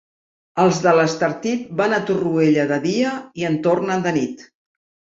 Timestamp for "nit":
4.21-4.47